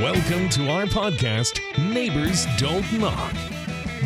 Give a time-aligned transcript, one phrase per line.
[0.00, 1.60] Welcome to our podcast,
[1.92, 3.34] Neighbors Don't Knock.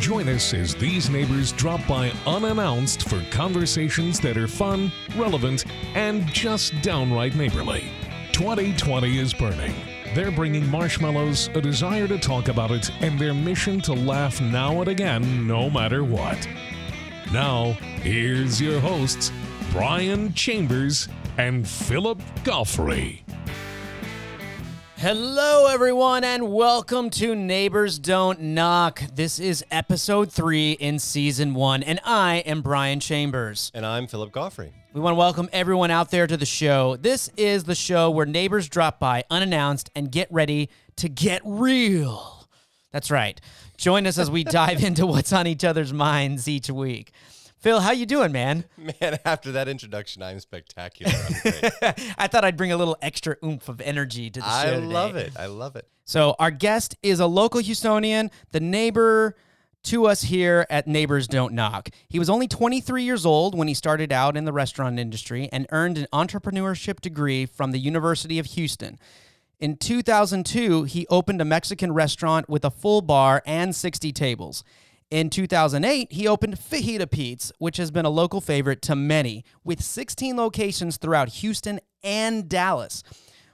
[0.01, 5.65] Join us as these neighbors drop by unannounced for conversations that are fun, relevant,
[5.95, 7.85] and just downright neighborly.
[8.33, 9.77] 2020 is burning.
[10.13, 14.81] They're bringing marshmallows, a desire to talk about it, and their mission to laugh now
[14.81, 16.49] and again, no matter what.
[17.33, 19.31] Now, here's your hosts,
[19.71, 21.09] Brian Chambers
[21.39, 23.21] and Philip Goffrey.
[24.99, 29.03] Hello, everyone, and welcome to Neighbors Don't Knock.
[29.15, 33.71] This is episode three in season one, and I am Brian Chambers.
[33.75, 34.71] And I'm Philip Goffrey.
[34.95, 36.97] We want to welcome everyone out there to the show.
[36.97, 42.49] This is the show where neighbors drop by unannounced and get ready to get real.
[42.91, 43.39] That's right.
[43.77, 47.13] Join us as we dive into what's on each other's minds each week.
[47.67, 48.63] Phil, how you doing, man?
[48.79, 51.13] Man, after that introduction, I'm spectacular.
[51.13, 51.95] I'm.
[52.17, 54.87] I thought I'd bring a little extra oomph of energy to the show I today.
[54.87, 55.33] love it.
[55.37, 55.89] I love it.
[56.05, 59.35] So our guest is a local Houstonian, the neighbor
[59.83, 61.89] to us here at Neighbors Don't Knock.
[62.09, 65.67] He was only 23 years old when he started out in the restaurant industry and
[65.73, 68.97] earned an entrepreneurship degree from the University of Houston.
[69.59, 74.63] In 2002, he opened a Mexican restaurant with a full bar and 60 tables.
[75.09, 79.81] In 2008, he opened Fajita Pete's, which has been a local favorite to many, with
[79.81, 83.05] 16 locations throughout Houston and Dallas.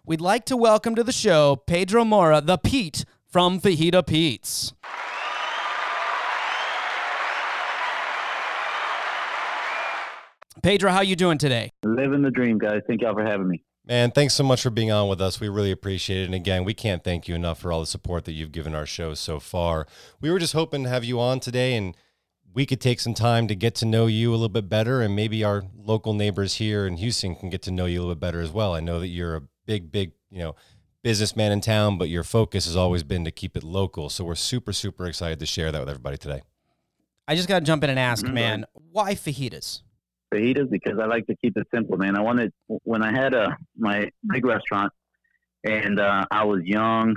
[0.07, 4.73] We'd like to welcome to the show Pedro Mora, the Pete from Fajita Pete's.
[10.63, 11.71] Pedro, how you doing today?
[11.85, 12.81] Living the dream, guys.
[12.87, 13.63] Thank y'all for having me.
[13.85, 15.41] Man, thanks so much for being on with us.
[15.41, 16.27] We really appreciate it.
[16.27, 18.87] And again, we can't thank you enough for all the support that you've given our
[18.87, 19.87] show so far.
[20.21, 21.97] We were just hoping to have you on today and
[22.55, 25.17] we could take some time to get to know you a little bit better and
[25.17, 28.21] maybe our local neighbors here in Houston can get to know you a little bit
[28.21, 28.73] better as well.
[28.75, 30.55] I know that you're a big, big, you know,
[31.03, 34.09] businessman in town, but your focus has always been to keep it local.
[34.11, 36.43] So we're super, super excited to share that with everybody today.
[37.27, 38.33] I just got to jump in and ask, Mhm.
[38.33, 39.81] man, why fajitas?
[40.33, 42.17] Fajitas because I like to keep it simple, man.
[42.17, 44.93] I wanted when I had a my big restaurant,
[45.65, 47.17] and uh, I was young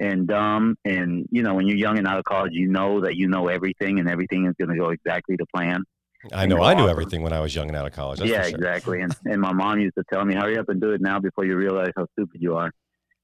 [0.00, 3.16] and dumb, and you know when you're young and out of college, you know that
[3.16, 5.84] you know everything, and everything is going to go exactly to plan.
[6.32, 8.20] I know I knew everything when I was young and out of college.
[8.20, 8.56] That's yeah, sure.
[8.56, 9.00] exactly.
[9.00, 11.44] And and my mom used to tell me, "Hurry up and do it now before
[11.44, 12.70] you realize how stupid you are."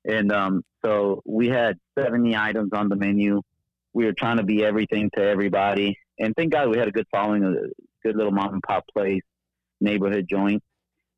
[0.04, 3.42] And um, so we had 70 items on the menu.
[3.92, 7.06] We were trying to be everything to everybody, and thank God we had a good
[7.10, 9.22] following, good little mom and pop place,
[9.80, 10.62] neighborhood joint.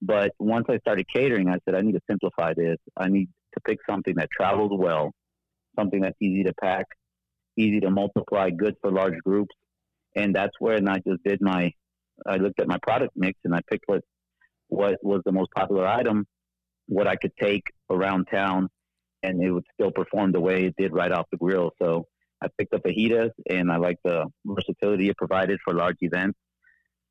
[0.01, 2.79] But once I started catering, I said I need to simplify this.
[2.97, 5.13] I need to pick something that travels well,
[5.79, 6.87] something that's easy to pack,
[7.57, 9.55] easy to multiply, good for large groups,
[10.17, 11.73] and that's where I just did my
[12.27, 14.03] I looked at my product mix and I picked what
[14.69, 16.27] what was the most popular item,
[16.87, 18.69] what I could take around town,
[19.23, 21.73] and it would still perform the way it did right off the grill.
[21.81, 22.07] So
[22.43, 26.39] I picked up fajitas, and I like the versatility it provided for large events,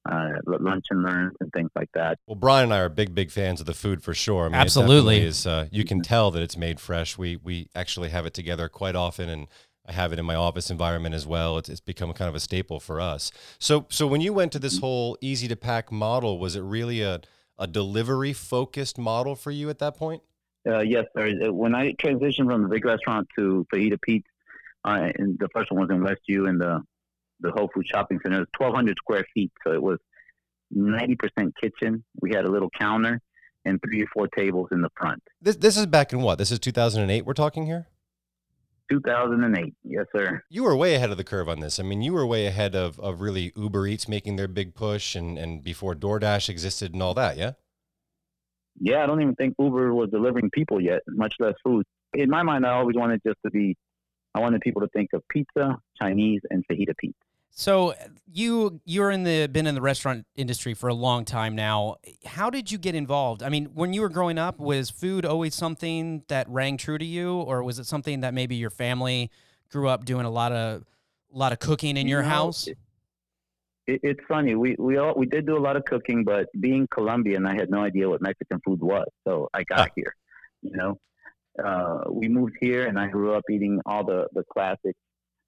[0.09, 2.19] uh, lunch and learns, and things like that.
[2.28, 4.45] Well, Brian and I are big, big fans of the food for sure.
[4.45, 5.19] I mean, Absolutely.
[5.19, 5.47] definitely is.
[5.47, 7.17] Uh, you can tell that it's made fresh.
[7.17, 9.47] We we actually have it together quite often, and
[9.85, 11.57] I have it in my office environment as well.
[11.57, 13.31] It's, it's become kind of a staple for us.
[13.59, 17.01] So so when you went to this whole easy to pack model, was it really
[17.01, 17.22] a
[17.59, 20.23] a delivery focused model for you at that point?
[20.68, 21.31] Uh, yes, sir.
[21.47, 24.28] Uh, When I transitioned from the big restaurant to Fajita Pete's,
[24.83, 26.81] uh, and the first one was in Westview and the
[27.41, 28.38] the Whole Food Shopping Center.
[28.38, 29.97] It was 1,200 square feet, so it was
[30.75, 31.18] 90%
[31.62, 32.03] kitchen.
[32.22, 33.19] We had a little counter
[33.66, 35.22] and three or four tables in the front.
[35.41, 36.38] This this is back in what?
[36.38, 37.25] This is 2008.
[37.25, 37.88] We're talking here.
[38.90, 40.44] 2008, yes, sir.
[40.50, 41.80] You were way ahead of the curve on this.
[41.80, 45.16] I mean, you were way ahead of, of really Uber Eats making their big push
[45.16, 47.53] and, and before DoorDash existed and all that, yeah?
[48.81, 51.85] Yeah, I don't even think Uber was delivering people yet, much less food.
[52.13, 53.78] In my mind, I always wanted just to be,
[54.35, 57.16] I wanted people to think of pizza, Chinese, and Fajita Pete.
[57.53, 57.94] So
[58.31, 61.97] you you're in the been in the restaurant industry for a long time now.
[62.25, 63.44] How did you get involved?
[63.44, 67.06] I mean, when you were growing up, was food always something that rang true to
[67.06, 69.30] you, or was it something that maybe your family
[69.69, 70.83] grew up doing a lot of
[71.33, 72.68] a lot of cooking in You your know, house?
[72.68, 72.77] it-
[73.88, 74.53] It, it's funny.
[74.56, 77.69] We we all we did do a lot of cooking, but being Colombian, I had
[77.71, 79.07] no idea what Mexican food was.
[79.27, 79.94] So I got Ah.
[79.95, 80.13] here.
[80.62, 80.92] You know,
[81.65, 85.00] uh, we moved here, and I grew up eating all the the classics.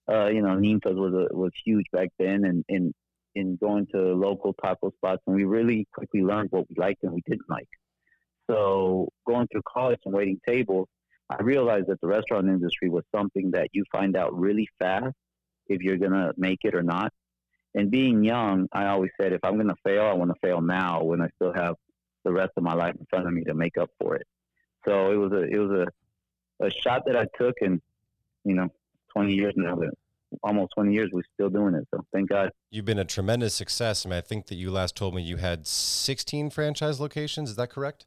[0.09, 2.93] Uh, you know, Ninfa's was a, was huge back then, and and
[3.35, 7.13] in going to local taco spots, and we really quickly learned what we liked and
[7.13, 7.69] we didn't like.
[8.49, 10.87] So going through college and waiting tables,
[11.29, 15.15] I realized that the restaurant industry was something that you find out really fast
[15.67, 17.11] if you're gonna make it or not.
[17.73, 21.03] And being young, I always said if I'm gonna fail, I want to fail now
[21.03, 21.75] when I still have
[22.23, 24.27] the rest of my life in front of me to make up for it.
[24.85, 27.81] So it was a it was a a shot that I took, and
[28.43, 28.69] you know,
[29.15, 29.91] 20 years now, that
[30.41, 31.87] almost 20 years, we're still doing it.
[31.93, 32.49] So thank God.
[32.71, 34.05] You've been a tremendous success.
[34.05, 37.51] I mean, I think that you last told me you had 16 franchise locations.
[37.51, 38.05] Is that correct?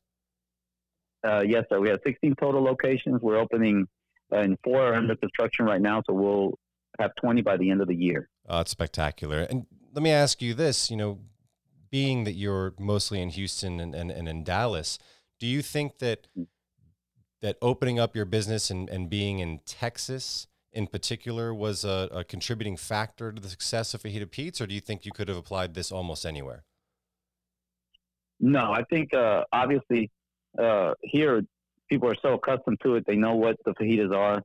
[1.26, 1.80] Uh, yes, sir.
[1.80, 3.20] We have 16 total locations.
[3.20, 3.86] We're opening,
[4.32, 6.02] uh, and four are under construction right now.
[6.06, 6.58] So we'll
[6.98, 8.28] have 20 by the end of the year.
[8.48, 9.40] Oh, it's spectacular.
[9.42, 11.18] And let me ask you this: you know,
[11.90, 14.98] being that you're mostly in Houston and, and, and in Dallas,
[15.40, 16.28] do you think that
[17.42, 22.22] that opening up your business and, and being in Texas in particular was a, a
[22.22, 25.36] contributing factor to the success of Fajita Pete's, or do you think you could have
[25.38, 26.64] applied this almost anywhere?
[28.38, 30.10] No, I think uh, obviously
[30.58, 31.42] uh, here
[31.88, 34.42] people are so accustomed to it; they know what the fajitas are,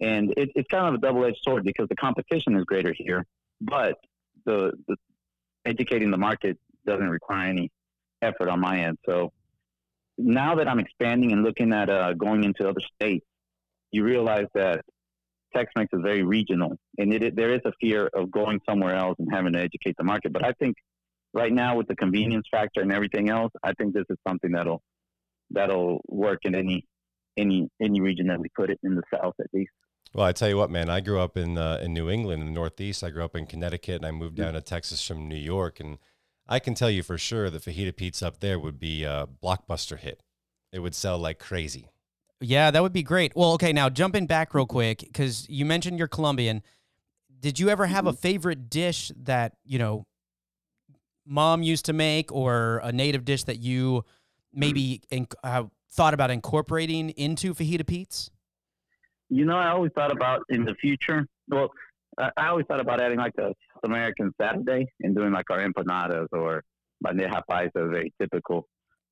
[0.00, 3.26] and it, it's kind of a double-edged sword because the competition is greater here,
[3.60, 3.96] but
[4.46, 4.96] the, the
[5.66, 7.70] educating the market doesn't require any
[8.22, 8.96] effort on my end.
[9.04, 9.32] So
[10.16, 13.26] now that I'm expanding and looking at uh, going into other states,
[13.90, 14.84] you realize that
[15.54, 19.28] Tex-Mex is very regional, and it, there is a fear of going somewhere else and
[19.32, 20.32] having to educate the market.
[20.32, 20.76] But I think
[21.32, 24.82] right now, with the convenience factor and everything else, I think this is something that'll
[25.50, 26.84] that'll work in any
[27.36, 29.72] any any region that we put it in the South at least.
[30.14, 30.88] Well, I tell you what, man.
[30.88, 33.02] I grew up in uh, in New England, in the Northeast.
[33.02, 35.80] I grew up in Connecticut, and I moved down to Texas from New York.
[35.80, 35.98] And
[36.48, 39.98] I can tell you for sure that fajita pizza up there would be a blockbuster
[39.98, 40.22] hit.
[40.72, 41.88] It would sell like crazy.
[42.44, 43.32] Yeah, that would be great.
[43.34, 46.62] Well, okay, now jumping back real quick because you mentioned you're Colombian.
[47.40, 50.06] Did you ever have a favorite dish that you know
[51.26, 54.04] mom used to make, or a native dish that you
[54.52, 58.30] maybe in, uh, thought about incorporating into fajita Pete's?
[59.30, 61.26] You know, I always thought about in the future.
[61.48, 61.70] Well,
[62.18, 65.66] I I always thought about adding like a South American Saturday and doing like our
[65.66, 66.62] empanadas or
[67.04, 68.66] bandeja paisa, very typical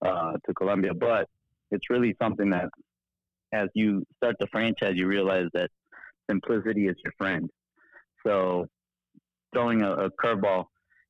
[0.04, 0.94] uh, to Colombia.
[0.94, 1.28] But
[1.70, 2.68] it's really something that,
[3.52, 5.70] as you start the franchise, you realize that
[6.30, 7.48] simplicity is your friend.
[8.26, 8.66] So,
[9.52, 10.64] throwing a, a curveball,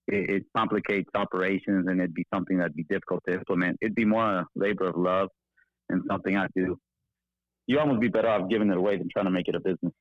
[0.08, 3.78] it, it complicates operations, and it'd be something that'd be difficult to implement.
[3.80, 5.28] It'd be more a labor of love
[5.88, 6.76] and something I do.
[7.66, 9.92] You almost be better off giving it away than trying to make it a business,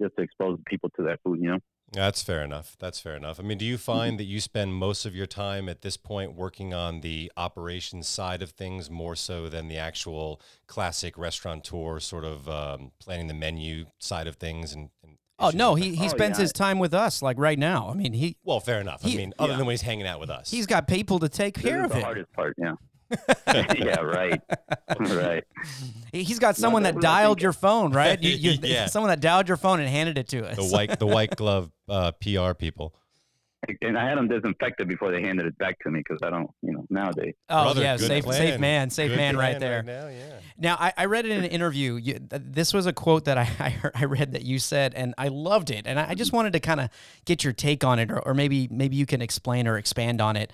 [0.00, 1.40] just to expose people to that food.
[1.40, 1.58] You know.
[1.92, 2.76] That's fair enough.
[2.80, 3.38] That's fair enough.
[3.38, 6.34] I mean, do you find that you spend most of your time at this point
[6.34, 12.24] working on the operations side of things more so than the actual classic restaurateur sort
[12.24, 14.72] of um, planning the menu side of things?
[14.72, 15.96] And, and Oh no, like he, that?
[15.96, 16.42] he Oh, spends yeah.
[16.42, 17.88] his time with us like right now.
[17.90, 19.04] I mean, he well, fair enough.
[19.04, 19.56] I mean, other yeah.
[19.58, 20.50] than when he's hanging out with us.
[20.50, 22.04] he's got people to take This care is of the it.
[22.04, 22.54] hardest part.
[22.58, 22.74] Yeah.
[23.48, 24.00] yeah.
[24.00, 24.40] Right.
[25.00, 25.44] right.
[26.12, 28.20] He- He's got someone that definitely, dialed your phone, right?
[28.22, 28.86] You, you, Yeah.
[28.86, 30.56] Someone that dialed your phone and handed it to us.
[30.56, 32.94] the white the white glove uh, PR people.
[33.80, 36.50] And I had them disinfected before they handed it back to me because I don't,
[36.60, 37.32] you know, nowadays.
[37.48, 38.36] oh Brother, yeah, safe, plan.
[38.36, 39.82] safe man, safe Good man, right plan there.
[39.82, 40.38] now, yeah.
[40.58, 41.94] Now, I, I read it in an interview.
[41.94, 44.92] You, th- this was a quote that I, I, heard, I read that you said,
[44.94, 45.86] and I loved it.
[45.86, 46.90] And I, I just wanted to kind of
[47.24, 50.36] get your take on it, or, or maybe maybe you can explain or expand on
[50.36, 50.52] it.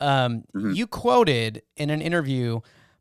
[0.00, 2.60] Um, You quoted in an interview,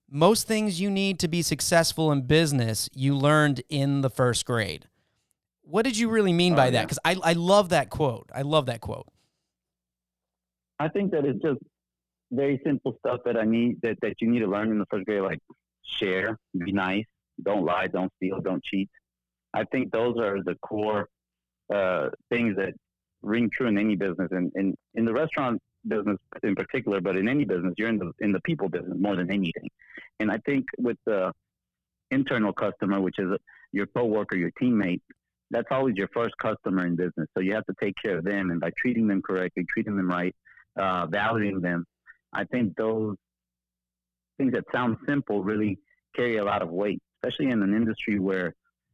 [0.09, 4.87] most things you need to be successful in business you learned in the first grade.
[5.61, 6.71] What did you really mean Oh, by yeah.
[6.71, 6.81] that?
[6.83, 8.29] Because I, I love that quote.
[8.33, 9.07] I love that quote.
[10.79, 11.59] I think that it's just
[12.31, 15.05] very simple stuff that I need that, that you need to learn in the first
[15.05, 15.39] grade, like
[15.83, 17.05] share, be nice,
[17.43, 18.89] don't lie, don't steal, don't cheat.
[19.53, 21.07] I think those are the core
[21.73, 22.73] uh, things that
[23.21, 27.27] ring true in any business, and in, in the restaurant business in particular, but in
[27.27, 29.69] any business, you're in the in the people business more than anything.
[30.19, 31.31] And I think with the
[32.11, 33.29] internal customer, which is
[33.71, 35.01] your coworker, your teammate,
[35.51, 37.27] that's always your first customer in business.
[37.33, 40.09] So you have to take care of them, and by treating them correctly, treating them
[40.09, 40.35] right,
[40.77, 41.85] uh, valuing them,
[42.33, 43.15] I think those
[44.37, 45.79] things that sound simple really
[46.15, 48.53] carry a lot of weight, especially in an industry where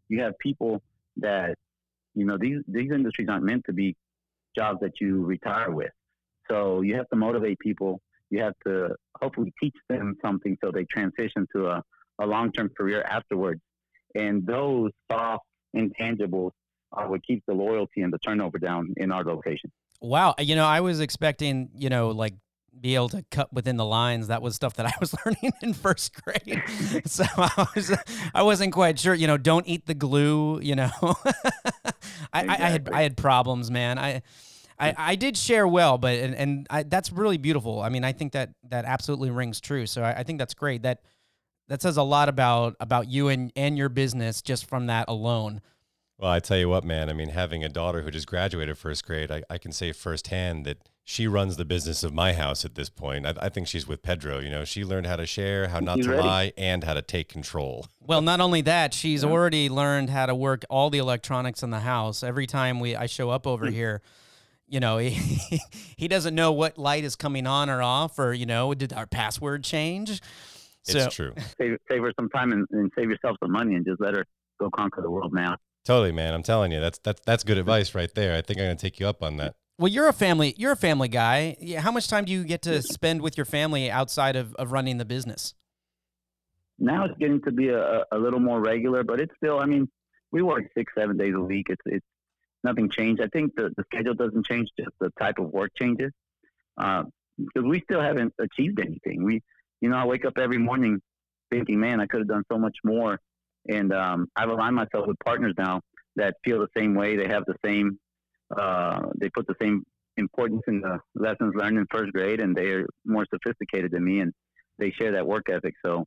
[0.09, 0.81] you have people
[1.17, 1.55] that,
[2.13, 3.95] you know, these these industries aren't meant to be
[4.55, 5.91] jobs that you retire with.
[6.49, 8.01] So you have to motivate people.
[8.29, 11.83] You have to hopefully teach them something so they transition to a,
[12.19, 13.61] a long term career afterwards.
[14.15, 16.51] And those soft intangibles
[16.91, 19.71] are what keeps the loyalty and the turnover down in our location.
[20.01, 20.35] Wow.
[20.39, 22.33] You know, I was expecting, you know, like
[22.79, 24.27] be able to cut within the lines.
[24.27, 26.61] That was stuff that I was learning in first grade.
[27.05, 27.97] so I was
[28.33, 30.91] I wasn't quite sure, you know, don't eat the glue, you know.
[31.01, 31.13] I,
[32.33, 33.97] I, I had I had problems, man.
[33.97, 34.21] I
[34.79, 37.81] I, I did share well, but and, and I, that's really beautiful.
[37.81, 39.85] I mean, I think that that absolutely rings true.
[39.85, 40.81] So I, I think that's great.
[40.83, 41.01] That
[41.67, 45.61] that says a lot about about you and, and your business just from that alone.
[46.17, 47.09] Well, I tell you what, man.
[47.09, 50.65] I mean, having a daughter who just graduated first grade, I, I can say firsthand
[50.65, 53.25] that she runs the business of my house at this point.
[53.25, 54.39] I, I think she's with Pedro.
[54.39, 56.23] You know, she learned how to share, how not She's to ready.
[56.23, 57.87] lie, and how to take control.
[58.07, 61.79] Well, not only that, she's already learned how to work all the electronics in the
[61.79, 62.21] house.
[62.21, 63.49] Every time we I show up Hmm.
[63.49, 64.01] over here,
[64.67, 65.59] you know, he,
[65.97, 69.07] he doesn't know what light is coming on or off, or you know, did our
[69.07, 70.21] password change?
[70.83, 71.33] So It's true.
[71.57, 74.25] Save, save her some time and, and save yourself some money, and just let her
[74.59, 75.57] go conquer the world now.
[75.83, 76.33] Totally, man.
[76.33, 78.35] I'm telling you, that's that's that's good advice right there.
[78.35, 79.55] I think I'm gonna take you up on that.
[79.77, 80.55] Well, you're a family.
[80.57, 81.57] You're a family guy.
[81.79, 84.97] How much time do you get to spend with your family outside of, of running
[84.97, 85.53] the business?
[86.79, 89.59] Now it's getting to be a, a little more regular, but it's still.
[89.59, 89.89] I mean,
[90.31, 91.67] we work six, seven days a week.
[91.69, 92.05] It's it's
[92.65, 93.21] nothing changed.
[93.21, 96.11] I think the, the schedule doesn't change, just the type of work changes.
[96.77, 97.03] Uh,
[97.37, 99.23] because we still haven't achieved anything.
[99.23, 99.41] We,
[99.81, 101.01] you know, I wake up every morning
[101.51, 103.19] thinking, man, I could have done so much more.
[103.67, 105.81] And um, I've aligned myself with partners now
[106.15, 107.15] that feel the same way.
[107.15, 107.99] They have the same,
[108.55, 109.83] uh, they put the same
[110.17, 114.33] importance in the lessons learned in first grade, and they're more sophisticated than me, and
[114.79, 115.73] they share that work ethic.
[115.85, 116.05] So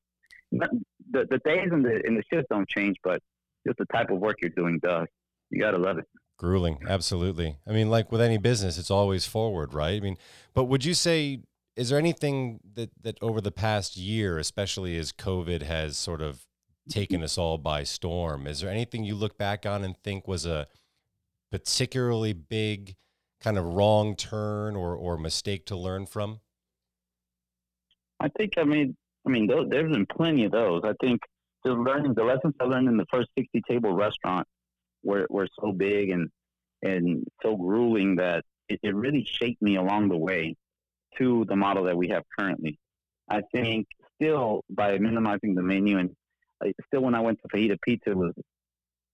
[0.52, 0.68] the
[1.10, 3.20] the days and the and the shifts don't change, but
[3.66, 5.06] just the type of work you're doing does.
[5.50, 6.06] You gotta love it.
[6.38, 7.56] Grueling, absolutely.
[7.66, 9.96] I mean, like with any business, it's always forward, right?
[9.96, 10.16] I mean,
[10.54, 11.40] but would you say
[11.74, 16.46] is there anything that that over the past year, especially as COVID has sort of
[16.88, 20.46] taken us all by storm, is there anything you look back on and think was
[20.46, 20.68] a
[21.50, 22.94] particularly big
[23.40, 26.38] kind of wrong turn or or mistake to learn from?
[28.20, 30.82] I think I mean I mean there's been plenty of those.
[30.84, 31.20] I think
[31.64, 34.46] the learning the lessons I learned in the first sixty table restaurant
[35.02, 36.30] were were so big and
[36.82, 40.54] and so grueling that it, it really shaped me along the way
[41.16, 42.78] to the model that we have currently.
[43.28, 46.10] I think still by minimizing the menu and
[46.64, 48.32] uh, still when I went to Fajita Pete's was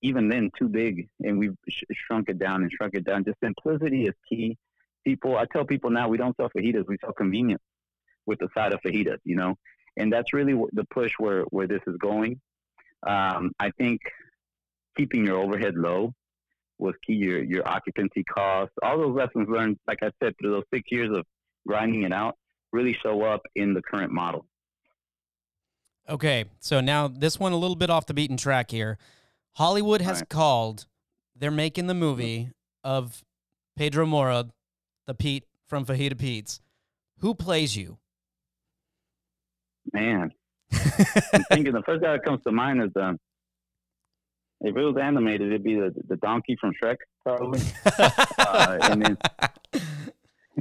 [0.03, 3.25] even then too big and we've sh- shrunk it down and shrunk it down.
[3.25, 4.57] Just simplicity is key.
[5.05, 7.63] People, I tell people now we don't sell fajitas, we sell convenience
[8.27, 9.57] with the side of fajitas, you know,
[9.97, 12.41] and that's really the push where, where this is going.
[13.07, 14.01] Um, I think
[14.97, 16.13] keeping your overhead low
[16.79, 20.65] was key, your, your occupancy costs, all those lessons learned, like I said, through those
[20.73, 21.25] six years of
[21.67, 22.37] grinding it out
[22.75, 24.45] really show up in the current model.
[26.09, 28.99] Okay, so now this one a little bit off the beaten track here.
[29.55, 30.29] Hollywood has Alright.
[30.29, 30.87] called.
[31.37, 32.51] They're making the movie
[32.83, 33.25] of
[33.77, 34.47] Pedro Mora,
[35.07, 36.61] the Pete from Fajita Pete's.
[37.21, 37.99] Who plays you?
[39.93, 40.33] Man,
[40.73, 43.19] I'm thinking the first guy that comes to mind is um,
[44.65, 47.61] if it was animated, it'd be the the donkey from Shrek, probably.
[48.39, 49.19] uh, and then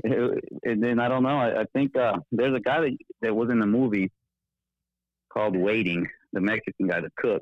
[0.64, 1.38] and then I don't know.
[1.38, 4.12] I, I think uh, there's a guy that that was in the movie
[5.32, 7.42] called Waiting, the Mexican guy, the cook,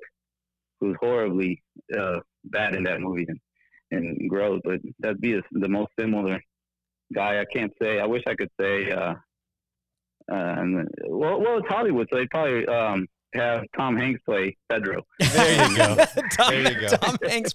[0.80, 1.62] who's horribly
[1.98, 3.40] uh, bad in that movie and,
[3.92, 4.62] and gross.
[4.64, 6.42] But that'd be the- the most similar
[7.14, 7.40] guy.
[7.42, 8.00] I can't say.
[8.00, 8.92] I wish I could say.
[8.92, 9.16] Uh,
[10.32, 15.06] uh, and, well, well, it's Hollywood, so they probably um, have Tom Hanks play Pedro.
[15.20, 15.96] There you go.
[16.32, 16.88] Tom, There you go.
[16.98, 17.54] Tom Hanks.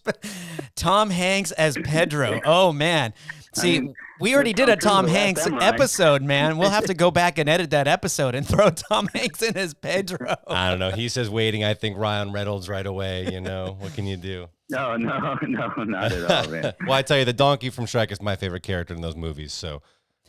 [0.75, 2.41] Tom Hanks as Pedro.
[2.47, 3.13] Oh man.
[3.55, 6.59] See, mean, we already did a Tom the last Hanks episode, man.
[6.59, 9.73] We'll have to go back and edit that episode and throw Tom Hanks in as
[9.73, 10.37] Pedro.
[10.47, 10.91] I don't know.
[10.91, 11.65] He says waiting.
[11.65, 13.33] I think Ryan Reynolds right away.
[13.33, 14.49] You know what can you do?
[14.69, 16.75] No, no, no, not at all, man.
[16.87, 19.53] well, I tell you, the donkey from Shrek is my favorite character in those movies,
[19.53, 19.81] so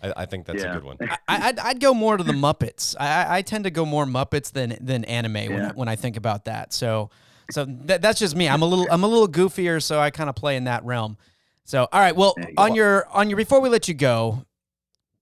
[0.04, 0.72] I, I think that's Yeah.
[0.72, 0.98] a good one.
[1.01, 2.96] I, I'd, I'd go more to the Muppets.
[3.00, 5.72] I, I- I tend to go more Muppets than than anime when, I, Yeah.
[5.74, 6.74] when I think about that.
[6.74, 7.10] So
[7.50, 8.48] so that, that's just me.
[8.50, 11.18] I'm a little I'm a little goofier, so I kind of play in that realm.
[11.63, 12.75] So all right, well you on go.
[12.75, 14.46] your on your before we let you go,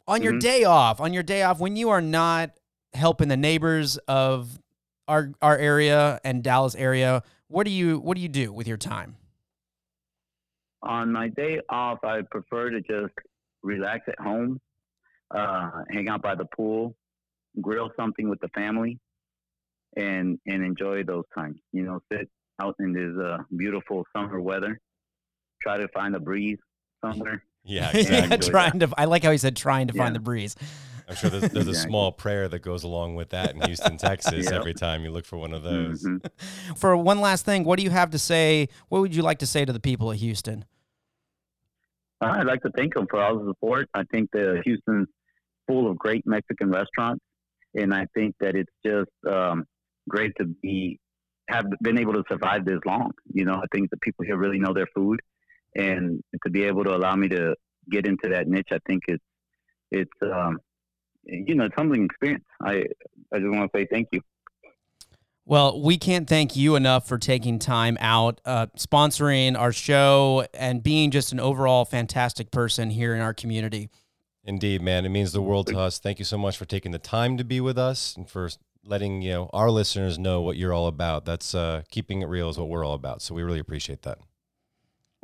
[0.08, 0.40] on your Mhm.
[0.42, 2.52] day off, on your day off when you are not
[2.94, 4.60] helping the neighbors of
[5.08, 8.78] our our area and Dallas area, what do you what do you do with your
[8.78, 9.16] time?
[10.84, 13.14] On my day off, I prefer to just
[13.64, 14.60] relax at home,
[15.32, 16.96] uh, hang out by the pool,
[17.62, 19.00] grill something with the family,
[19.96, 21.60] and and enjoy those times.
[21.74, 22.30] You know, sit
[22.62, 24.80] out in this uh, beautiful summer weather,
[25.62, 26.60] try to find a breeze
[27.04, 27.44] somewhere.
[27.64, 28.50] Yeah, yeah, exactly.
[28.50, 28.90] trying to.
[28.98, 30.04] I like how he said trying to Yeah.
[30.04, 30.56] find the breeze.
[31.08, 34.46] I'm sure there's, there's a small prayer that goes along with that in Houston, Texas.
[34.46, 34.54] Yep.
[34.54, 36.04] Every time you look for one of those.
[36.04, 36.20] Mhm.
[36.78, 38.70] For one last thing, what do you have to say?
[38.90, 40.66] What would you like to say to the people of Houston?
[42.22, 43.88] I'd like to thank them for all the support.
[43.94, 45.08] I think the Houston's
[45.68, 47.24] full of great Mexican restaurants,
[47.74, 49.66] and I think that it's just um,
[50.08, 51.00] great to be
[51.48, 53.12] have been able to survive this long.
[53.32, 55.20] You know, I think the people here really know their food,
[55.76, 57.56] and to be able to allow me to
[57.90, 59.24] get into that niche, I think it's
[59.92, 60.58] it's um,
[61.24, 62.46] you know, it's humbling experience.
[62.62, 62.84] I
[63.34, 64.22] I just want to say thank you.
[65.48, 70.82] Well, we can't thank you enough for taking time out, uh, sponsoring our show, and
[70.82, 73.92] being just an overall fantastic person here in our community.
[74.46, 75.06] Indeed, man.
[75.06, 75.98] It means the world to us.
[75.98, 78.48] Thank you so much for taking the time to be with us and for
[78.86, 81.26] letting you know our listeners know what you're all about.
[81.26, 83.24] That's uh, keeping it real is what we're all about.
[83.24, 84.20] So we really appreciate that.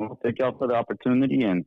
[0.00, 1.44] Well, thank y'all for the opportunity.
[1.44, 1.64] And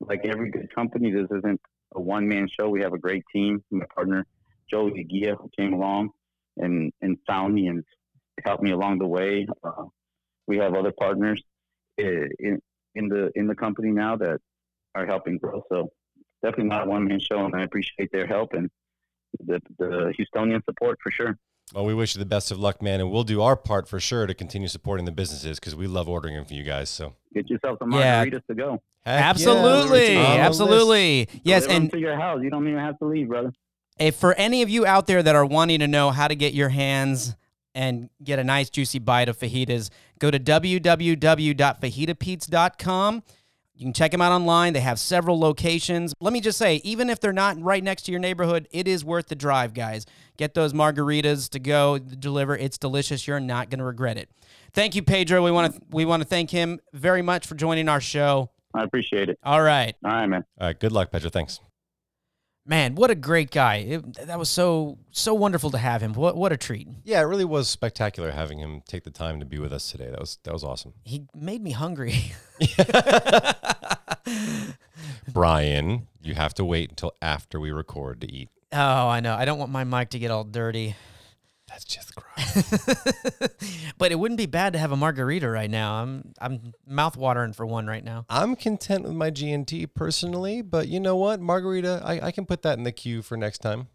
[0.00, 1.60] like every good company, this isn't
[1.94, 2.68] a one man show.
[2.68, 3.64] We have a great team.
[3.70, 4.26] My partner,
[4.70, 6.10] Joe who came along
[6.58, 7.82] and, and found me and
[8.44, 9.46] helped me along the way.
[9.64, 9.84] Uh,
[10.46, 11.42] we have other partners
[11.98, 12.04] uh,
[12.38, 12.60] in,
[12.94, 14.40] in the in the company now that
[14.94, 15.62] are helping grow.
[15.70, 15.90] So
[16.42, 18.70] definitely not a one man show, and I appreciate their help and
[19.44, 21.36] the, the Houstonian support for sure.
[21.74, 24.00] Well, we wish you the best of luck, man, and we'll do our part for
[24.00, 26.88] sure to continue supporting the businesses because we love ordering them for you guys.
[26.88, 28.24] So Get yourself some Yeah.
[28.24, 28.80] to go.
[29.04, 30.38] Heck yeah, Absolutely, it's list.
[30.40, 31.28] absolutely.
[31.44, 32.40] Yes, Deliver 'em and to your house.
[32.42, 33.52] You don't even have to leave, brother.
[33.98, 36.54] if for any of you out there that are wanting to know how to get
[36.54, 37.36] your hands
[37.74, 43.22] and get a nice juicy bite of fajitas, go to www.fajitapetes.com.
[43.78, 44.72] You can check them out online.
[44.72, 46.12] They have several locations.
[46.20, 49.04] Let me just say, even if they're not right next to your neighborhood, it is
[49.04, 50.04] worth the drive, guys.
[50.36, 52.56] Get those margaritas to go deliver.
[52.56, 53.28] It's delicious.
[53.28, 54.28] You're not going to regret it.
[54.72, 55.44] Thank you, Pedro.
[55.44, 58.50] We want to we want to thank him very much for joining our show.
[58.74, 59.38] I appreciate it.
[59.44, 59.94] All right.
[60.04, 60.44] All right, man.
[60.60, 61.30] All right, good luck, Pedro.
[61.30, 61.60] Thanks.
[62.68, 63.76] Man, what a great guy.
[63.76, 66.12] It, that was so so wonderful to have him.
[66.12, 66.86] What what a treat.
[67.02, 70.10] Yeah, it really was spectacular having him take the time to be with us today.
[70.10, 70.92] That was that was awesome.
[71.02, 72.32] He made me hungry.
[75.32, 78.50] Brian, you have to wait until after we record to eat.
[78.70, 79.34] Oh, I know.
[79.34, 80.94] I don't want my mic to get all dirty.
[81.68, 82.70] That's just gross.
[83.98, 86.02] but it wouldn't be bad to have a margarita right now.
[86.02, 88.24] I'm I'm mouth watering for one right now.
[88.28, 91.40] I'm content with my G&T personally, but you know what?
[91.40, 93.88] Margarita, I, I can put that in the queue for next time.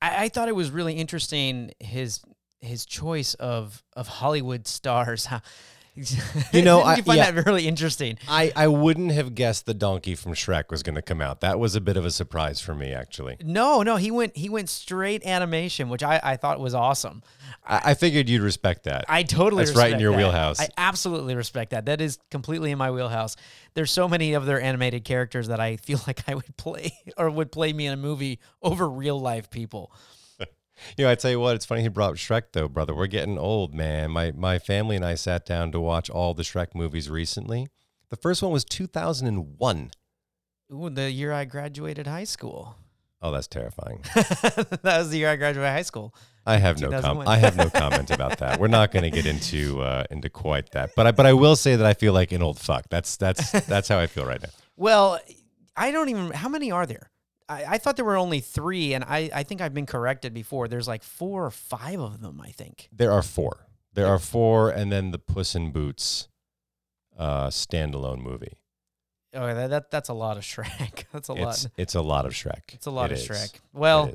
[0.00, 2.20] I, I thought it was really interesting his
[2.60, 5.26] his choice of of Hollywood stars.
[5.26, 5.40] How,
[6.52, 7.30] You know, I- you find yeah.
[7.30, 8.18] that really interesting.
[8.28, 11.40] I, I wouldn't have guessed the donkey from Shrek was going to come out.
[11.40, 13.36] That was a bit of a surprise for me, actually.
[13.44, 17.22] No, no, he went he went straight animation, which I, I thought was awesome.
[17.66, 19.04] I, I figured you'd respect that.
[19.08, 20.18] I totally That's right in your that.
[20.18, 20.60] wheelhouse.
[20.60, 21.86] I absolutely respect that.
[21.86, 23.36] That is completely in my wheelhouse.
[23.74, 27.30] There's so many of their animated characters that I feel like I would play or
[27.30, 29.92] would play me in a movie over real life people.
[30.96, 32.94] You know, I tell you what, it's funny he brought up Shrek though, brother.
[32.94, 34.10] We're getting old, man.
[34.10, 37.68] My my family and I sat down to watch all the Shrek movies recently.
[38.10, 39.90] The first one was 2001.
[40.72, 42.76] Ooh, the year I graduated high school.
[43.20, 44.02] Oh, that's terrifying.
[44.14, 46.14] that was the year I graduated high school.
[46.46, 48.60] I have no com- I have no comment about that.
[48.60, 50.90] We're not going to get into uh, into quite that.
[50.94, 52.86] But I but I will say that I feel like an old fuck.
[52.90, 54.50] That's that's that's how I feel right now.
[54.76, 55.18] Well,
[55.76, 56.32] I don't even.
[56.32, 57.10] How many are there?
[57.48, 60.66] I, I thought there were only three, and I, I think I've been corrected before.
[60.68, 62.40] There's like four or five of them.
[62.40, 62.88] I think.
[62.92, 63.66] There are four.
[63.92, 66.28] There are four, and then the Puss in Boots
[67.18, 68.54] uh, standalone movie.
[69.36, 71.04] Oh, that, that that's a lot of Shrek.
[71.12, 71.66] That's a It's lot.
[71.76, 72.72] it's a lot of Shrek.
[72.72, 73.28] It's a lot It of is.
[73.28, 73.54] Shrek.
[73.72, 74.12] Well,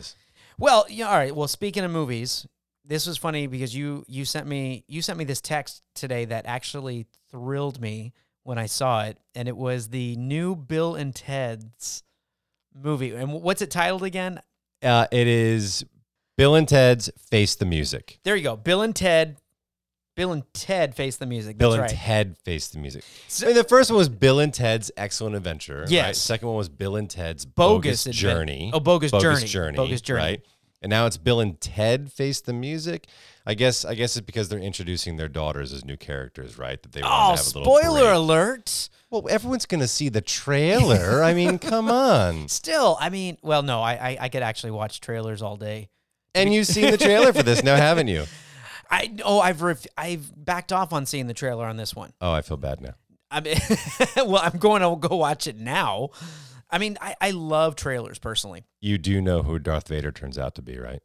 [0.58, 1.36] Well, yeah, all right.
[1.36, 2.48] Well, speaking of movies,
[2.86, 6.46] this was funny because you you sent me you sent me this text today that
[6.46, 8.14] actually thrilled me
[8.44, 12.04] when I saw it, and it was the new Bill and Ted's
[12.74, 13.14] movie.
[13.14, 14.42] And what's it titled again?
[14.84, 15.86] Uh, it is
[16.38, 18.20] Bill and Ted's Face the Music.
[18.24, 18.56] There you go.
[18.56, 19.38] Bill and Ted.
[20.16, 21.58] Bill and Ted face the music.
[21.58, 22.06] Bill That's and right.
[22.06, 23.06] Ted Face the Music.
[23.30, 25.82] So- I mean, the first one was Bill and Ted's Excellent Adventure.
[25.82, 25.90] Right?
[25.90, 26.18] Yes.
[26.18, 28.70] Second one was Bill and Ted's Bogus Bogus, Journey.
[28.74, 29.46] Oh, Bogus Journey.
[29.46, 29.78] Journey.
[29.78, 30.22] Bogus Journey.
[30.22, 30.42] Right.
[30.82, 33.08] And now it's Bill and Ted Face the Music.
[33.46, 36.82] I guess I guess it's because they're introducing their daughters as new characters, right?
[36.82, 38.14] That they Oh, to have a little spoiler break.
[38.16, 38.90] alert!
[39.10, 41.22] Well, everyone's gonna see the trailer.
[41.30, 42.48] I mean, come on.
[42.48, 45.90] Still, I mean, well, no, I I, I could actually watch trailers all day.
[46.36, 48.26] And you've seen the trailer for this now, haven't you?
[48.92, 52.14] I oh, I've ref- I've backed off on seeing the trailer on this one.
[52.22, 52.94] Oh, I feel bad now.
[53.32, 53.58] I mean,
[54.16, 56.10] well, I'm going to go watch it now.
[56.70, 58.66] I mean, I, I love trailers personally.
[58.80, 61.02] You do know who Darth Vader turns out to be, right?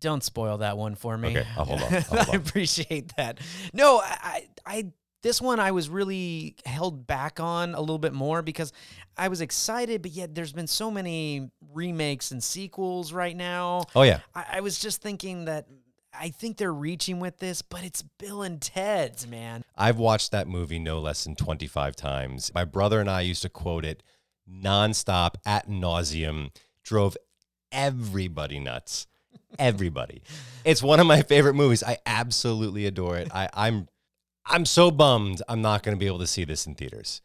[0.00, 1.30] Don't spoil that one for me.
[1.38, 1.82] Okay, I'll hold.
[1.82, 3.38] I'll I appreciate that.
[3.72, 4.84] No, I, I, I,
[5.22, 8.72] this one I was really held back on a little bit more because
[9.16, 13.84] I was excited, but yet there's been so many remakes and sequels right now.
[13.94, 14.20] Oh yeah.
[14.34, 15.66] I, I was just thinking that
[16.12, 19.64] I think they're reaching with this, but it's Bill and Ted's, man.
[19.76, 22.52] I've watched that movie no less than 25 times.
[22.54, 24.02] My brother and I used to quote it
[24.50, 26.50] nonstop at nauseum,
[26.82, 27.16] drove
[27.72, 29.06] everybody nuts.
[29.58, 30.22] Everybody.
[30.64, 31.82] it's one of my favorite movies.
[31.82, 33.28] I absolutely adore it.
[33.34, 33.88] I, I'm
[34.46, 37.22] I'm so bummed I'm not going to be able to see this in theaters.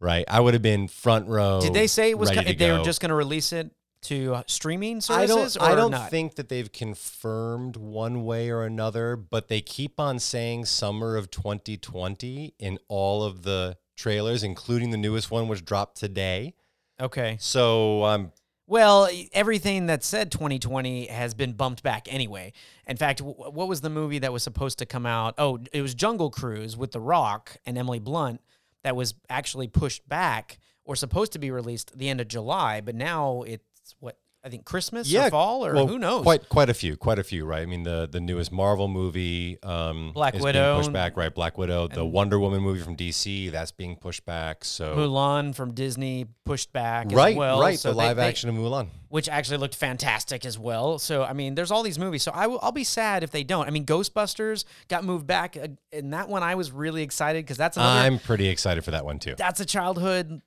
[0.00, 0.24] Right?
[0.28, 1.60] I would have been front row.
[1.60, 3.70] Did they say it was to they were just going to release it
[4.02, 5.60] to uh, streaming I don't.
[5.60, 6.10] I don't not?
[6.10, 11.30] think that they've confirmed one way or another, but they keep on saying summer of
[11.30, 16.54] 2020 in all of the trailers, including the newest one, which dropped today.
[17.00, 17.36] okay.
[17.40, 18.32] So I'm
[18.66, 22.52] Well, everything that said 2020 has been bumped back anyway.
[22.86, 25.34] In fact, w- what was the movie that was supposed to come out?
[25.38, 28.40] Oh, it was Jungle Cruise with The Rock and Emily Blunt
[28.82, 32.94] that was actually pushed back or supposed to be released the end of July, but
[32.94, 36.22] now it's what I think Christmas or fall or well, who knows.
[36.22, 37.60] Quite quite a few, quite a few, right?
[37.62, 41.34] I mean, the the newest Marvel movie, um, Black Widow being pushed back, right?
[41.34, 44.64] Black Widow, the Wonder Woman movie from DC, that's being pushed back.
[44.64, 47.60] So Mulan from Disney pushed back right, as well.
[47.60, 48.88] right, So the live they- action of Mulan.
[49.10, 50.98] which actually looked fantastic as well.
[50.98, 52.22] So I mean, there's all these movies.
[52.22, 53.66] So I will, I'll be sad if they don't.
[53.66, 57.58] I mean, Ghostbusters got moved back, uh, and that one I was really excited because
[57.58, 58.00] that's another.
[58.06, 59.34] I'm pretty excited for that one too.
[59.36, 60.40] that's a childhood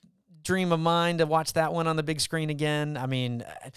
[0.44, 2.98] dream of mine to watch that one on the big screen again.
[2.98, 3.70] I mean, uh,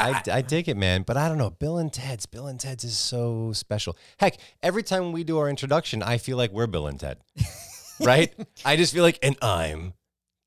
[0.00, 1.02] I, I dig it, man.
[1.02, 1.50] But I don't know.
[1.50, 2.26] Bill and Ted's.
[2.26, 3.96] Bill and Ted's is so special.
[4.18, 7.18] Heck, every time we do our introduction, I feel like we're Bill and Ted,
[8.00, 8.32] right?
[8.64, 9.94] I just feel like, and I'm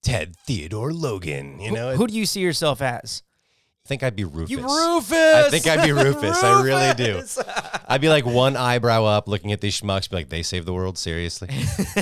[0.01, 1.59] Ted Theodore Logan.
[1.59, 3.23] You know, who do you see yourself as?
[3.85, 4.49] I think I'd be Rufus.
[4.49, 5.11] You Rufus.
[5.11, 6.41] I think I'd be Rufus.
[6.41, 7.21] I really do.
[7.87, 10.73] I'd be like one eyebrow up, looking at these schmucks, be like, "They saved the
[10.73, 11.49] world seriously."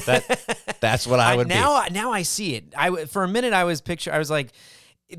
[0.05, 2.73] That that's what I would now, now I see it.
[2.75, 4.11] I for a minute I was picture.
[4.11, 4.51] I was like,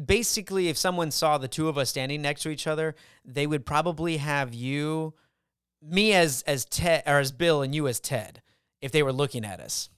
[0.04, 2.94] basically, if someone saw the two of us standing next to each other,
[3.24, 5.14] they would probably have you,
[5.80, 8.42] me as as Ted or as Bill, and you as Ted,
[8.80, 9.88] if they were looking at us.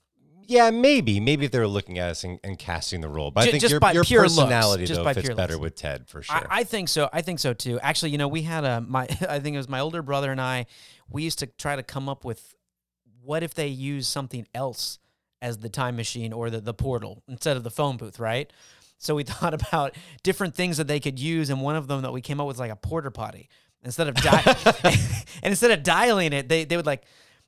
[0.47, 3.45] Yeah, maybe, maybe if they were looking at us and, and casting the role, but
[3.45, 5.37] Ju- I think just your, by your pure looks, personality just though by fits pure
[5.37, 5.63] better looks.
[5.63, 6.37] with Ted for sure.
[6.37, 7.09] I, I think so.
[7.13, 7.81] I think so too.
[7.81, 10.41] Actually, you know, we had a my I think it was my older brother and
[10.41, 10.67] I.
[11.09, 12.55] We used to try to come up with
[13.23, 14.99] what if they use something else
[15.45, 18.51] as the time machine or the the portal instead of the phone booth, right?
[18.99, 22.13] So we thought about different things that they could use, and one of them that
[22.13, 23.49] we came up with was like a porta potty.
[23.85, 24.43] Instead of di-
[25.43, 27.05] and instead of dialing it, they they would like.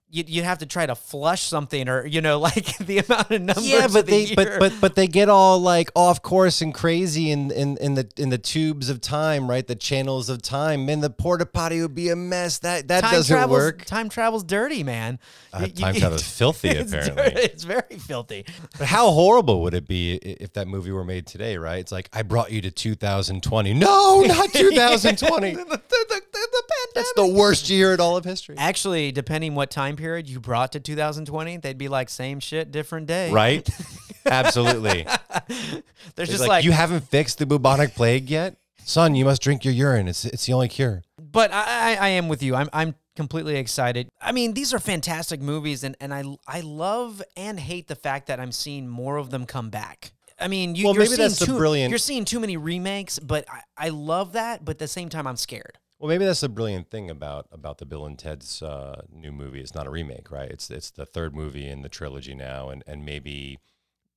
[0.09, 3.42] You'd, you'd have to try to flush something, or you know, like the amount of
[3.42, 3.69] numbers.
[3.69, 4.59] yeah, but of the they but year.
[4.61, 8.29] but but they get all like off course and crazy in in in the in
[8.31, 9.66] the tubes of time, right?
[9.66, 10.87] The channels of time.
[10.87, 12.59] Man, the porta potty would be a mess.
[12.59, 13.85] That that time doesn't travels, work.
[13.85, 15.19] Time travel's dirty, man.
[15.53, 17.25] Uh, You- you- time travel's filthy, it's apparently.
[17.25, 17.40] dirty.
[17.40, 18.47] It's very filthy.
[18.79, 21.81] But how horrible would it be if that movie were made today, right?
[21.81, 23.75] It's like I brought you to 2020.
[23.75, 25.55] No, not 2020.
[25.55, 26.62] the, the, the, the
[26.97, 28.57] That's the worst year in all of history.
[28.59, 33.07] Actually, depending what time period you brought to 2020, they'd be like same shit, different
[33.07, 33.31] day.
[33.31, 33.69] Right?
[34.27, 35.07] Absolutely.
[35.47, 38.57] There's It's just like, like, you haven't fixed the bubonic plague yet?
[38.85, 40.09] Son, you must drink your urine.
[40.09, 41.03] It's it's the only cure.
[41.19, 42.55] but I, I, I am with you.
[42.55, 44.09] I'm, I'm completely excited.
[44.21, 48.27] I mean, these are fantastic movies, and, and I, I love and hate the fact
[48.29, 50.13] that I'm seeing more of them come back.
[50.39, 53.19] I mean, you, Well, you're maybe seeing that's too, brilliant- You're seeing too many remakes,
[53.19, 54.65] but I, I love that.
[54.65, 55.79] But at the same time, I'm scared.
[55.99, 59.61] Well, maybe that's the brilliant thing about about the Bill and Ted's uh, new movie.
[59.61, 60.51] It's not a remake, right?
[60.51, 63.59] It's it's the third movie in the trilogy now, and and maybe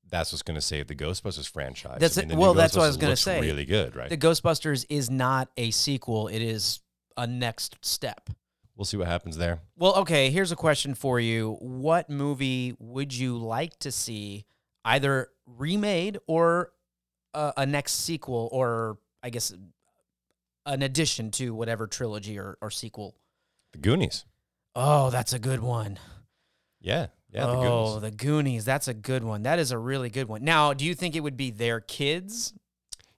[0.09, 1.99] that's what's going to save the Ghostbusters franchise.
[1.99, 3.39] That's I mean, Well, that's what I was gonna say.
[3.39, 4.09] Really good, right?
[4.09, 6.81] The Ghostbusters is not a sequel; it is
[7.15, 8.29] a next step.
[8.75, 9.59] we'll see what happens there.
[9.77, 11.57] Well, okay, here's a question for you.
[11.59, 14.45] What movie would you like to see
[14.83, 16.71] either remade or
[17.33, 19.53] a, a next sequel, or I guess
[20.69, 23.15] an addition to whatever trilogy or, or sequel?
[23.73, 24.25] The Goonies.
[24.75, 25.99] Oh, that's a good one.
[26.79, 27.45] Yeah, yeah.
[27.45, 28.01] The oh, Goonies.
[28.01, 28.65] the Goonies.
[28.65, 29.43] That's a good one.
[29.43, 30.43] That is a really good one.
[30.43, 32.53] Now, do you think it would be their kids?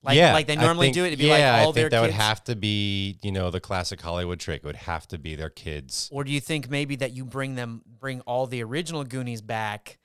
[0.03, 1.07] Like, yeah, like they normally think- do it?
[1.07, 2.01] It'd be yeah, like all I think that kids?
[2.01, 4.61] would have to be, you know, the classic Hollywood trick.
[4.63, 6.09] It would have to be their kids.
[6.11, 9.99] Or do you think maybe that you bring them, bring all the original Goonies back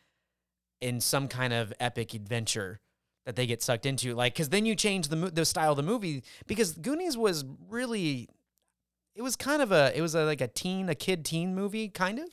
[0.83, 2.81] in some kind of epic adventure
[3.27, 4.15] that they get sucked into?
[4.15, 6.23] Like, because then you change the the style of the movie.
[6.47, 8.29] Because Goonies was really,
[9.15, 11.89] it was kind of a, it was a, like a teen, a kid teen movie,
[11.89, 12.29] kind of.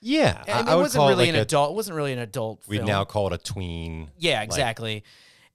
[0.00, 1.72] Yeah, I, I it wasn't really it an a, adult.
[1.72, 2.62] It wasn't really an adult.
[2.68, 2.86] We'd film.
[2.86, 4.10] now call it a tween.
[4.18, 5.04] Yeah, like- exactly.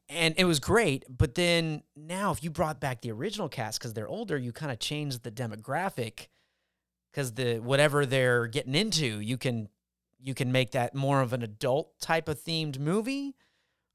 [0.10, 1.06] and it was great.
[1.10, 4.72] But then now, if you brought back the original cast because they're older, you kind
[4.72, 6.28] of changed the demographic
[7.12, 9.70] because the whatever they're getting into, you can
[10.20, 13.36] you can make that more of an adult type of themed movie.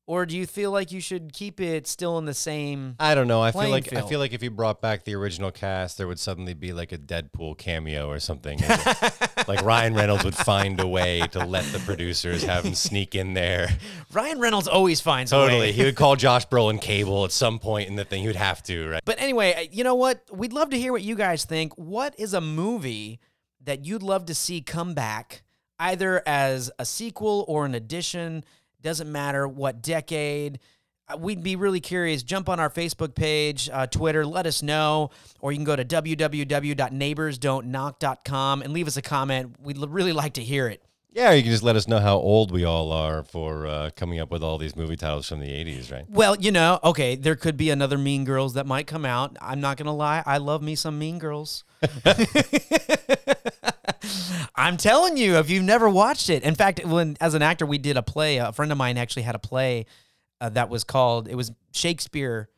[0.08, 2.94] Or do you feel like you should keep it still in the same?
[3.00, 3.42] I don't know.
[3.42, 6.20] I feel like I feel like if you brought back the original cast, there would
[6.20, 8.60] suddenly be like a Deadpool cameo or something.
[9.48, 13.34] like Ryan Reynolds would find a way to let the producers have him sneak in
[13.34, 13.68] there.
[14.12, 15.46] Ryan Reynolds always finds a way.
[15.46, 18.22] Totally, he would call Josh Brolin Cable at some point in the thing.
[18.22, 19.02] He would have to, right?
[19.04, 20.22] But anyway, you know what?
[20.32, 21.72] We'd love to hear what you guys think.
[21.74, 23.18] What is a movie
[23.64, 25.42] that you'd love to see come back,
[25.80, 28.44] either as a sequel or an addition?
[28.82, 30.60] Doesn't matter what decade.
[31.08, 32.22] Uh, We'd be really curious.
[32.22, 35.10] Jump on our Facebook page, uh, Twitter, let us know,
[35.40, 39.56] or you can go to www.neighborsdon'tknock.com and leave us a comment.
[39.60, 40.82] We'd l- really like to hear it.
[41.12, 44.20] Yeah, you can just let us know how old we all are for uh, coming
[44.20, 46.04] up with all these movie titles from the 80s, right?
[46.10, 49.34] Well, you know, okay, there could be another Mean Girls that might come out.
[49.40, 51.64] I'm not gonna lie, I love me some Mean Girls.
[54.54, 57.78] I'm telling you, if you've never watched it, in fact, when as an actor, we
[57.78, 58.38] did a play.
[58.38, 59.86] A friend of mine actually had a play
[60.40, 61.28] uh, that was called.
[61.28, 62.48] It was Shakespeare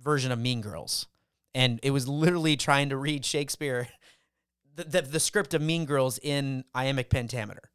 [0.00, 1.06] version of Mean Girls,
[1.54, 3.88] and it was literally trying to read Shakespeare,
[4.74, 7.70] the the, the script of Mean Girls in iambic pentameter.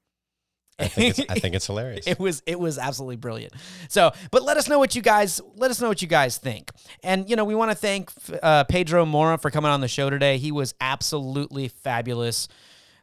[0.78, 2.06] I think it's, I think it's hilarious.
[2.06, 3.54] It was it was absolutely brilliant.
[3.88, 6.69] So, but let us know what you guys let us know what you guys think.
[7.04, 8.12] And you know, we want to thank
[8.43, 10.38] uh, Pedro Mora for coming on the show today.
[10.38, 12.47] He was absolutely fabulous.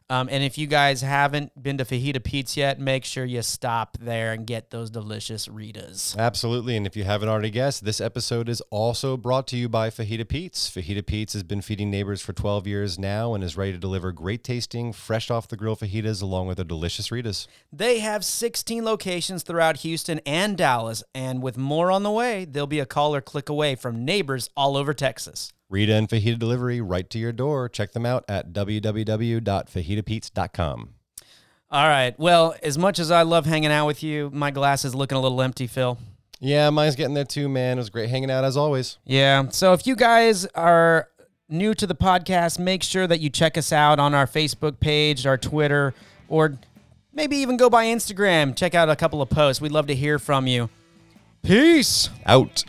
[0.09, 3.97] Um, and if you guys haven't been to Fajita Pete's yet, make sure you stop
[3.99, 6.17] there and get those delicious Ritas.
[6.17, 6.75] Absolutely.
[6.75, 10.27] And if you haven't already guessed, this episode is also brought to you by Fajita
[10.27, 10.69] Pete's.
[10.69, 14.11] Fajita Pete's has been feeding neighbors for 12 years now and is ready to deliver
[14.11, 17.47] great tasting, fresh off the grill fajitas along with their delicious Ritas.
[17.71, 21.03] They have 16 locations throughout Houston and Dallas.
[21.15, 24.49] And with more on the way, they'll be a call or click away from neighbors
[24.55, 25.53] all over Texas.
[25.73, 27.67] Rita and Fajita Delivery right to your door.
[27.67, 30.89] Check them out at www.fajitapete's.com.
[31.71, 32.19] All right.
[32.19, 35.21] Well, as much as I love hanging out with you, my glass is looking a
[35.21, 35.97] little empty, Phil.
[36.39, 37.77] Yeah, mine's getting there too, man.
[37.77, 38.99] It was great hanging out as always.
[39.05, 39.49] Yeah.
[39.49, 41.09] So if you guys are
[41.49, 45.25] new to the podcast, make sure that you check us out on our Facebook page,
[45.25, 45.95] our Twitter,
[46.27, 46.59] or
[47.13, 48.55] maybe even go by Instagram.
[48.55, 49.59] Check out a couple of posts.
[49.59, 50.69] We'd love to hear from you.
[51.41, 52.11] Peace.
[52.27, 52.63] Out.